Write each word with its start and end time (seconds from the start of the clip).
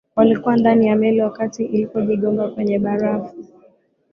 walikuwa 0.15 0.57
ndani 0.57 0.87
ya 0.87 0.95
meli 0.95 1.21
wakati 1.21 1.65
ilipojigonga 1.65 2.47
kwenye 2.47 2.79
barafu 2.79 3.35